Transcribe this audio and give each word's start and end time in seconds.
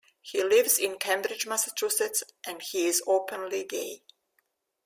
He 0.23 0.41
lives 0.43 0.79
in 0.79 0.97
Cambridge, 0.97 1.45
Massachusetts, 1.45 2.23
and 2.43 2.59
he 2.59 2.87
is 2.87 3.03
openly 3.05 3.63
gay. 3.65 4.01